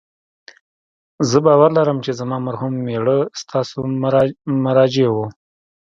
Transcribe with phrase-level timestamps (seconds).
[1.29, 3.77] زه باور لرم چې زما مرحوم میړه ستاسو
[4.63, 5.17] مراجع و